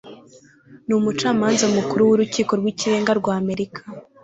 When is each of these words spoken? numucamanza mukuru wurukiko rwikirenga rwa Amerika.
numucamanza 0.87 1.65
mukuru 1.75 2.01
wurukiko 2.09 2.51
rwikirenga 2.59 3.11
rwa 3.19 3.33
Amerika. 3.41 3.79